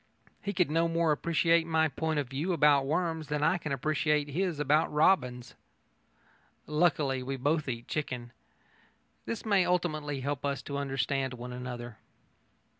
[0.41, 4.29] He could no more appreciate my point of view about worms than I can appreciate
[4.29, 5.53] his about robins.
[6.65, 8.33] Luckily, we both eat chicken.
[9.27, 11.99] This may ultimately help us to understand one another.